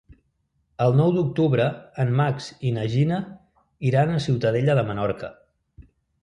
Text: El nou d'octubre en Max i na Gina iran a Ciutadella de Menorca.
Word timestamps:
El 0.85 0.95
nou 1.01 1.11
d'octubre 1.17 1.67
en 2.03 2.13
Max 2.21 2.47
i 2.69 2.71
na 2.79 2.87
Gina 2.95 3.19
iran 3.91 4.15
a 4.17 4.23
Ciutadella 4.27 4.79
de 4.81 4.87
Menorca. 4.91 5.31